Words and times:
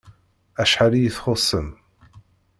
Acḥal 0.61 0.93
iyi-txuṣṣem! 0.95 1.67